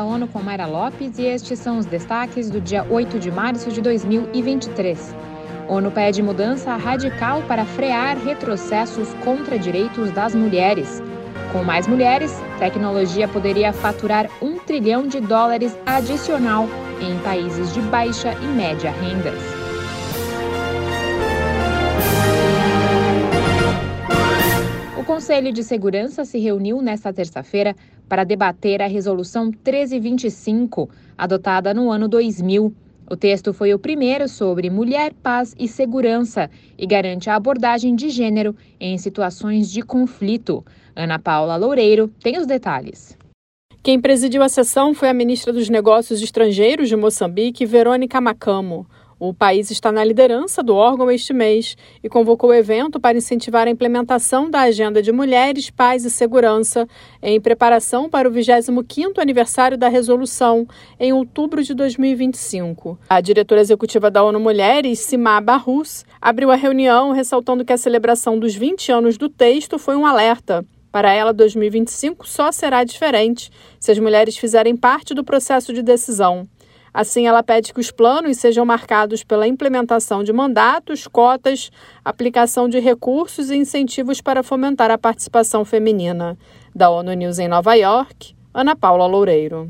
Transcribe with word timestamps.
da 0.00 0.04
ONU 0.04 0.26
com 0.28 0.40
Mayra 0.40 0.64
Lopes 0.64 1.18
e 1.18 1.26
estes 1.26 1.58
são 1.58 1.76
os 1.76 1.84
destaques 1.84 2.48
do 2.48 2.58
dia 2.58 2.86
8 2.88 3.18
de 3.18 3.30
março 3.30 3.70
de 3.70 3.82
2023. 3.82 5.14
ONU 5.68 5.90
pede 5.90 6.22
mudança 6.22 6.74
radical 6.74 7.42
para 7.42 7.66
frear 7.66 8.16
retrocessos 8.16 9.12
contra 9.22 9.58
direitos 9.58 10.10
das 10.12 10.34
mulheres. 10.34 11.02
Com 11.52 11.62
mais 11.62 11.86
mulheres, 11.86 12.32
tecnologia 12.58 13.28
poderia 13.28 13.74
faturar 13.74 14.26
um 14.40 14.58
trilhão 14.58 15.06
de 15.06 15.20
dólares 15.20 15.76
adicional 15.84 16.66
em 16.98 17.18
países 17.18 17.74
de 17.74 17.82
baixa 17.82 18.32
e 18.40 18.46
média 18.46 18.90
rendas. 18.90 19.59
Conselho 25.10 25.52
de 25.52 25.64
Segurança 25.64 26.24
se 26.24 26.38
reuniu 26.38 26.80
nesta 26.80 27.12
terça-feira 27.12 27.74
para 28.08 28.22
debater 28.22 28.80
a 28.80 28.86
Resolução 28.86 29.46
1325, 29.46 30.88
adotada 31.18 31.74
no 31.74 31.90
ano 31.90 32.06
2000. 32.06 32.72
O 33.10 33.16
texto 33.16 33.52
foi 33.52 33.74
o 33.74 33.78
primeiro 33.78 34.28
sobre 34.28 34.70
mulher, 34.70 35.12
paz 35.20 35.52
e 35.58 35.66
segurança 35.66 36.48
e 36.78 36.86
garante 36.86 37.28
a 37.28 37.34
abordagem 37.34 37.96
de 37.96 38.08
gênero 38.08 38.54
em 38.78 38.96
situações 38.98 39.68
de 39.72 39.82
conflito. 39.82 40.64
Ana 40.94 41.18
Paula 41.18 41.56
Loureiro 41.56 42.06
tem 42.22 42.38
os 42.38 42.46
detalhes. 42.46 43.18
Quem 43.82 44.00
presidiu 44.00 44.44
a 44.44 44.48
sessão 44.48 44.94
foi 44.94 45.08
a 45.08 45.14
ministra 45.14 45.52
dos 45.52 45.68
Negócios 45.68 46.22
Estrangeiros 46.22 46.88
de 46.88 46.94
Moçambique, 46.94 47.66
Verônica 47.66 48.20
Macamo. 48.20 48.86
O 49.22 49.34
país 49.34 49.70
está 49.70 49.92
na 49.92 50.02
liderança 50.02 50.62
do 50.62 50.74
órgão 50.74 51.10
este 51.10 51.34
mês 51.34 51.76
e 52.02 52.08
convocou 52.08 52.48
o 52.48 52.54
evento 52.54 52.98
para 52.98 53.18
incentivar 53.18 53.66
a 53.66 53.70
implementação 53.70 54.50
da 54.50 54.62
Agenda 54.62 55.02
de 55.02 55.12
Mulheres, 55.12 55.68
Paz 55.68 56.06
e 56.06 56.10
Segurança 56.10 56.88
em 57.22 57.38
preparação 57.38 58.08
para 58.08 58.26
o 58.26 58.32
25º 58.32 59.18
aniversário 59.18 59.76
da 59.76 59.88
resolução, 59.88 60.66
em 60.98 61.12
outubro 61.12 61.62
de 61.62 61.74
2025. 61.74 62.98
A 63.10 63.20
diretora 63.20 63.60
executiva 63.60 64.10
da 64.10 64.24
ONU 64.24 64.40
Mulheres, 64.40 65.00
Sima 65.00 65.38
Barrus, 65.38 66.02
abriu 66.18 66.50
a 66.50 66.56
reunião 66.56 67.12
ressaltando 67.12 67.62
que 67.62 67.74
a 67.74 67.78
celebração 67.78 68.38
dos 68.38 68.54
20 68.54 68.90
anos 68.90 69.18
do 69.18 69.28
texto 69.28 69.78
foi 69.78 69.96
um 69.96 70.06
alerta. 70.06 70.64
Para 70.90 71.12
ela, 71.12 71.34
2025 71.34 72.26
só 72.26 72.50
será 72.50 72.84
diferente 72.84 73.50
se 73.78 73.92
as 73.92 73.98
mulheres 73.98 74.38
fizerem 74.38 74.74
parte 74.74 75.12
do 75.12 75.22
processo 75.22 75.74
de 75.74 75.82
decisão. 75.82 76.48
Assim, 76.92 77.26
ela 77.26 77.42
pede 77.42 77.72
que 77.72 77.80
os 77.80 77.90
planos 77.90 78.38
sejam 78.38 78.64
marcados 78.64 79.22
pela 79.22 79.46
implementação 79.46 80.24
de 80.24 80.32
mandatos, 80.32 81.06
cotas, 81.06 81.70
aplicação 82.04 82.68
de 82.68 82.78
recursos 82.80 83.50
e 83.50 83.56
incentivos 83.56 84.20
para 84.20 84.42
fomentar 84.42 84.90
a 84.90 84.98
participação 84.98 85.64
feminina. 85.64 86.36
Da 86.74 86.90
ONU 86.90 87.12
News 87.12 87.38
em 87.38 87.48
Nova 87.48 87.74
York, 87.74 88.34
Ana 88.52 88.74
Paula 88.74 89.06
Loureiro. 89.06 89.68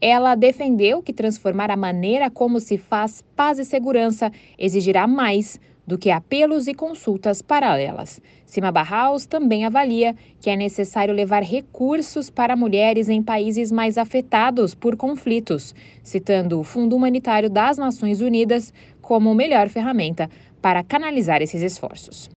Ela 0.00 0.34
defendeu 0.34 1.02
que 1.02 1.12
transformar 1.12 1.70
a 1.70 1.76
maneira 1.76 2.30
como 2.30 2.60
se 2.60 2.78
faz 2.78 3.22
paz 3.34 3.58
e 3.58 3.64
segurança 3.64 4.30
exigirá 4.56 5.06
mais 5.06 5.58
do 5.88 5.96
que 5.96 6.10
apelos 6.10 6.68
e 6.68 6.74
consultas 6.74 7.40
paralelas. 7.40 8.20
Cima 8.44 8.70
Barraus 8.70 9.24
também 9.24 9.64
avalia 9.64 10.14
que 10.38 10.50
é 10.50 10.54
necessário 10.54 11.14
levar 11.14 11.42
recursos 11.42 12.28
para 12.28 12.54
mulheres 12.54 13.08
em 13.08 13.22
países 13.22 13.72
mais 13.72 13.96
afetados 13.96 14.74
por 14.74 14.98
conflitos, 14.98 15.74
citando 16.02 16.60
o 16.60 16.62
Fundo 16.62 16.94
Humanitário 16.94 17.48
das 17.48 17.78
Nações 17.78 18.20
Unidas 18.20 18.70
como 19.00 19.34
melhor 19.34 19.70
ferramenta 19.70 20.28
para 20.60 20.84
canalizar 20.84 21.40
esses 21.40 21.62
esforços. 21.62 22.28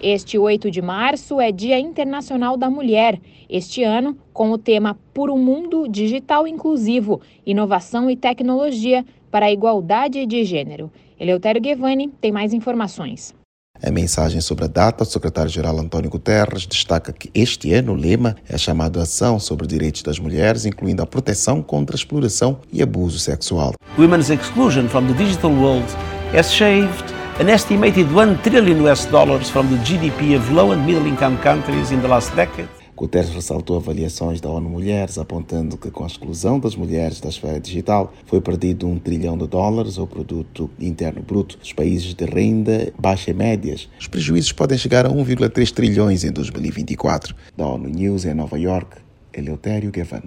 Este 0.00 0.38
8 0.38 0.70
de 0.70 0.82
março 0.82 1.40
é 1.40 1.50
Dia 1.50 1.78
Internacional 1.78 2.58
da 2.58 2.68
Mulher, 2.68 3.18
este 3.48 3.82
ano 3.82 4.16
com 4.34 4.50
o 4.50 4.58
tema 4.58 4.98
Por 5.14 5.30
um 5.30 5.38
Mundo 5.38 5.88
Digital 5.88 6.46
Inclusivo, 6.46 7.22
Inovação 7.46 8.10
e 8.10 8.16
Tecnologia 8.16 9.02
para 9.34 9.46
a 9.46 9.50
Igualdade 9.50 10.24
de 10.26 10.44
Gênero. 10.44 10.92
Eleutério 11.18 11.60
Guevani 11.60 12.06
tem 12.20 12.30
mais 12.30 12.52
informações. 12.52 13.34
A 13.82 13.90
mensagem 13.90 14.40
sobre 14.40 14.66
a 14.66 14.68
data, 14.68 15.02
o 15.02 15.06
secretário-geral 15.06 15.76
António 15.76 16.08
Guterres 16.08 16.64
destaca 16.64 17.12
que 17.12 17.28
este 17.34 17.72
ano 17.74 17.94
o 17.94 17.96
lema 17.96 18.36
é 18.48 18.56
chamado 18.56 19.00
Ação 19.00 19.40
sobre 19.40 19.66
Direitos 19.66 20.04
das 20.04 20.20
Mulheres, 20.20 20.64
incluindo 20.64 21.02
a 21.02 21.06
proteção 21.06 21.60
contra 21.60 21.96
a 21.96 21.98
exploração 21.98 22.60
e 22.72 22.80
abuso 22.80 23.18
sexual. 23.18 23.72
Women's 23.98 24.30
exclusion 24.30 24.86
from 24.86 25.08
the 25.08 25.14
digital 25.14 25.50
world 25.50 25.92
has 26.32 26.52
shaved 26.52 27.12
an 27.40 27.50
estimated 27.52 28.06
1 28.14 28.36
trillion 28.44 28.86
US 28.86 29.04
dollars 29.06 29.50
from 29.50 29.66
the 29.66 29.82
GDP 29.82 30.36
of 30.36 30.48
low 30.52 30.70
and 30.70 30.86
middle 30.86 31.08
income 31.08 31.36
countries 31.38 31.90
in 31.90 32.00
the 32.00 32.06
last 32.06 32.32
decade. 32.36 32.83
Guterres 32.96 33.30
ressaltou 33.30 33.76
avaliações 33.76 34.40
da 34.40 34.48
ONU 34.48 34.70
Mulheres, 34.70 35.18
apontando 35.18 35.76
que 35.76 35.90
com 35.90 36.04
a 36.04 36.06
exclusão 36.06 36.60
das 36.60 36.76
mulheres 36.76 37.20
da 37.20 37.28
esfera 37.28 37.58
digital 37.58 38.12
foi 38.24 38.40
perdido 38.40 38.86
um 38.86 39.00
trilhão 39.00 39.36
de 39.36 39.48
dólares 39.48 39.98
ao 39.98 40.06
produto 40.06 40.70
interno 40.78 41.20
bruto 41.20 41.58
dos 41.58 41.72
países 41.72 42.14
de 42.14 42.24
renda 42.24 42.92
baixa 42.96 43.32
e 43.32 43.34
médias. 43.34 43.88
Os 43.98 44.06
prejuízos 44.06 44.52
podem 44.52 44.78
chegar 44.78 45.06
a 45.06 45.10
1,3 45.10 45.72
trilhões 45.72 46.22
em 46.22 46.30
2024. 46.30 47.34
Da 47.56 47.66
ONU 47.66 47.88
News 47.88 48.24
em 48.24 48.34
Nova 48.34 48.58
York, 48.58 48.98
Eleutério 49.32 49.90
Gavan. 49.90 50.22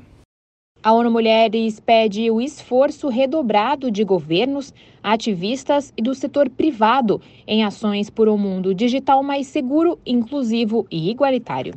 A 0.84 0.94
ONU 0.94 1.10
Mulheres 1.10 1.80
pede 1.80 2.30
o 2.30 2.42
esforço 2.42 3.08
redobrado 3.08 3.90
de 3.90 4.04
governos, 4.04 4.74
ativistas 5.02 5.94
e 5.98 6.02
do 6.02 6.14
setor 6.14 6.50
privado 6.50 7.22
em 7.48 7.64
ações 7.64 8.10
por 8.10 8.28
um 8.28 8.38
mundo 8.38 8.76
digital 8.76 9.24
mais 9.24 9.48
seguro, 9.48 9.98
inclusivo 10.06 10.86
e 10.92 11.10
igualitário. 11.10 11.74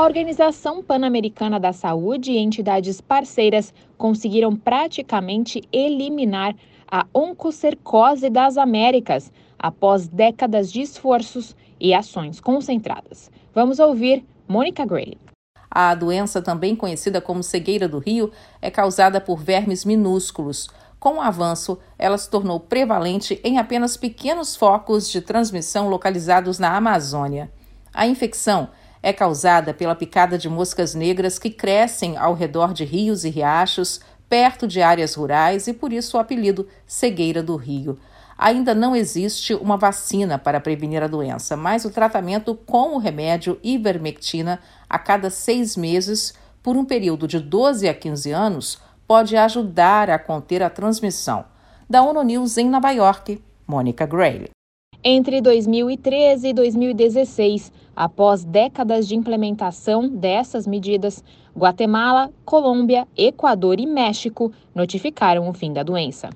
A 0.00 0.04
Organização 0.04 0.82
Pan-Americana 0.82 1.60
da 1.60 1.74
Saúde 1.74 2.32
e 2.32 2.38
entidades 2.38 3.02
parceiras 3.02 3.70
conseguiram 3.98 4.56
praticamente 4.56 5.62
eliminar 5.70 6.56
a 6.90 7.04
oncocercose 7.12 8.30
das 8.30 8.56
Américas 8.56 9.30
após 9.58 10.08
décadas 10.08 10.72
de 10.72 10.80
esforços 10.80 11.54
e 11.78 11.92
ações 11.92 12.40
concentradas. 12.40 13.30
Vamos 13.54 13.78
ouvir 13.78 14.24
Mônica 14.48 14.86
Gray. 14.86 15.18
A 15.70 15.94
doença, 15.94 16.40
também 16.40 16.74
conhecida 16.74 17.20
como 17.20 17.42
cegueira 17.42 17.86
do 17.86 17.98
rio, 17.98 18.32
é 18.62 18.70
causada 18.70 19.20
por 19.20 19.38
vermes 19.38 19.84
minúsculos. 19.84 20.70
Com 20.98 21.16
o 21.16 21.20
avanço, 21.20 21.78
ela 21.98 22.16
se 22.16 22.30
tornou 22.30 22.58
prevalente 22.58 23.38
em 23.44 23.58
apenas 23.58 23.98
pequenos 23.98 24.56
focos 24.56 25.10
de 25.10 25.20
transmissão 25.20 25.90
localizados 25.90 26.58
na 26.58 26.74
Amazônia. 26.74 27.52
A 27.92 28.06
infecção 28.06 28.70
é 29.02 29.12
causada 29.12 29.72
pela 29.72 29.94
picada 29.94 30.36
de 30.36 30.48
moscas 30.48 30.94
negras 30.94 31.38
que 31.38 31.50
crescem 31.50 32.16
ao 32.16 32.34
redor 32.34 32.72
de 32.72 32.84
rios 32.84 33.24
e 33.24 33.30
riachos, 33.30 34.00
perto 34.28 34.68
de 34.68 34.80
áreas 34.80 35.14
rurais 35.14 35.66
e 35.66 35.72
por 35.72 35.92
isso 35.92 36.16
o 36.16 36.20
apelido 36.20 36.68
cegueira 36.86 37.42
do 37.42 37.56
rio. 37.56 37.98
Ainda 38.38 38.74
não 38.74 38.96
existe 38.96 39.54
uma 39.54 39.76
vacina 39.76 40.38
para 40.38 40.60
prevenir 40.60 41.02
a 41.02 41.06
doença, 41.06 41.56
mas 41.56 41.84
o 41.84 41.90
tratamento 41.90 42.54
com 42.54 42.94
o 42.94 42.98
remédio 42.98 43.58
ivermectina 43.62 44.60
a 44.88 44.98
cada 44.98 45.28
seis 45.28 45.76
meses, 45.76 46.32
por 46.62 46.74
um 46.76 46.84
período 46.84 47.28
de 47.28 47.38
12 47.38 47.86
a 47.86 47.92
15 47.92 48.30
anos, 48.30 48.78
pode 49.06 49.36
ajudar 49.36 50.08
a 50.08 50.18
conter 50.18 50.62
a 50.62 50.70
transmissão. 50.70 51.44
Da 51.88 52.02
ONU 52.02 52.22
News 52.22 52.56
em 52.56 52.68
Nova 52.70 52.92
York, 52.92 53.42
Mônica 53.66 54.06
Gray. 54.06 54.48
Entre 55.02 55.40
2013 55.40 56.48
e 56.48 56.52
2016, 56.54 57.72
após 57.94 58.44
décadas 58.44 59.06
de 59.06 59.14
implementação 59.14 60.08
dessas 60.08 60.66
medidas, 60.66 61.22
Guatemala, 61.56 62.30
Colômbia, 62.44 63.06
Equador 63.16 63.80
e 63.80 63.86
México 63.86 64.52
notificaram 64.74 65.48
o 65.48 65.52
fim 65.52 65.72
da 65.72 65.82
doença. 65.82 66.30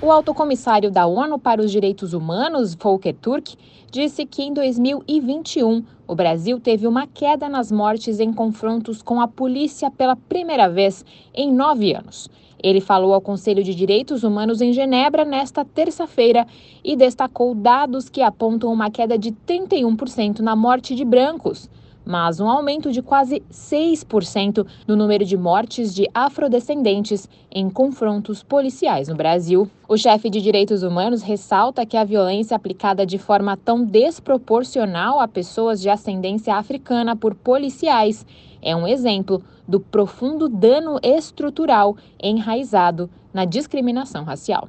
O 0.00 0.12
alto 0.12 0.32
comissário 0.32 0.90
da 0.90 1.06
ONU 1.06 1.38
para 1.38 1.60
os 1.60 1.72
Direitos 1.72 2.12
Humanos, 2.12 2.74
Volker 2.74 3.14
Turk, 3.14 3.56
disse 3.90 4.24
que 4.24 4.42
em 4.42 4.52
2021 4.52 5.82
o 6.08 6.14
Brasil 6.14 6.60
teve 6.60 6.86
uma 6.86 7.06
queda 7.06 7.48
nas 7.48 7.72
mortes 7.72 8.20
em 8.20 8.32
confrontos 8.32 9.02
com 9.02 9.20
a 9.20 9.26
polícia 9.26 9.90
pela 9.90 10.14
primeira 10.14 10.68
vez 10.68 11.04
em 11.34 11.52
nove 11.52 11.92
anos. 11.92 12.28
Ele 12.62 12.80
falou 12.80 13.12
ao 13.12 13.20
Conselho 13.20 13.62
de 13.62 13.74
Direitos 13.74 14.22
Humanos 14.22 14.60
em 14.60 14.72
Genebra 14.72 15.24
nesta 15.24 15.64
terça-feira 15.64 16.46
e 16.82 16.96
destacou 16.96 17.54
dados 17.54 18.08
que 18.08 18.22
apontam 18.22 18.72
uma 18.72 18.90
queda 18.90 19.18
de 19.18 19.32
31% 19.32 20.40
na 20.40 20.56
morte 20.56 20.94
de 20.94 21.04
brancos, 21.04 21.68
mas 22.06 22.38
um 22.38 22.48
aumento 22.48 22.92
de 22.92 23.02
quase 23.02 23.42
6% 23.50 24.64
no 24.86 24.94
número 24.94 25.24
de 25.24 25.36
mortes 25.36 25.92
de 25.92 26.08
afrodescendentes 26.14 27.28
em 27.50 27.68
confrontos 27.68 28.44
policiais 28.44 29.08
no 29.08 29.16
Brasil. 29.16 29.68
O 29.88 29.96
chefe 29.96 30.30
de 30.30 30.40
direitos 30.40 30.84
humanos 30.84 31.22
ressalta 31.22 31.84
que 31.84 31.96
a 31.96 32.04
violência 32.04 32.56
aplicada 32.56 33.04
de 33.04 33.18
forma 33.18 33.56
tão 33.56 33.84
desproporcional 33.84 35.20
a 35.20 35.26
pessoas 35.26 35.80
de 35.80 35.90
ascendência 35.90 36.54
africana 36.54 37.16
por 37.16 37.34
policiais 37.34 38.24
é 38.62 38.74
um 38.74 38.86
exemplo 38.86 39.42
do 39.66 39.80
profundo 39.80 40.48
dano 40.48 40.98
estrutural 41.02 41.96
enraizado 42.22 43.10
na 43.34 43.44
discriminação 43.44 44.24
racial. 44.24 44.68